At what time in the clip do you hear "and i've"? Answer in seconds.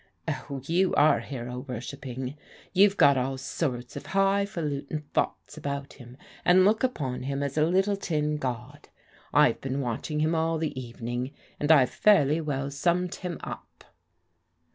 11.59-11.91